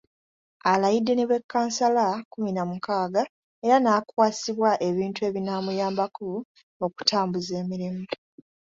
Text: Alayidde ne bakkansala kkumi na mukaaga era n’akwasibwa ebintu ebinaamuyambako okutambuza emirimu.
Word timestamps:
Alayidde 0.71 1.13
ne 1.15 1.25
bakkansala 1.31 2.05
kkumi 2.21 2.51
na 2.53 2.63
mukaaga 2.69 3.21
era 3.65 3.77
n’akwasibwa 3.79 4.71
ebintu 4.87 5.19
ebinaamuyambako 5.29 6.25
okutambuza 6.85 7.53
emirimu. 7.61 8.03